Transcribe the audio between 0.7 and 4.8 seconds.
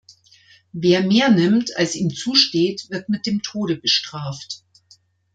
Wer mehr nimmt, als ihm zusteht, wird mit dem Tode bestraft.